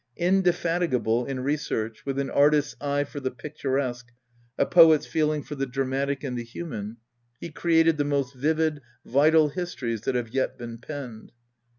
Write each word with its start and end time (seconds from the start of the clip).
Indefatigable 0.17 1.27
in 1.27 1.41
re 1.41 1.55
search, 1.55 2.07
with 2.07 2.17
an 2.17 2.31
artist's 2.31 2.75
eye 2.81 3.03
for 3.03 3.19
the 3.19 3.29
picturesque, 3.29 4.11
a 4.57 4.65
poet's 4.65 5.05
feeling 5.05 5.43
for 5.43 5.53
the 5.53 5.67
dramatic 5.67 6.23
and 6.23 6.35
the 6.35 6.43
human, 6.43 6.97
he 7.39 7.51
created 7.51 7.97
the 7.97 8.03
most 8.03 8.33
vivid, 8.33 8.81
vital 9.05 9.49
histories 9.49 10.01
that 10.01 10.15
have 10.15 10.29
yet 10.29 10.57
been 10.57 10.79
penned. 10.79 11.31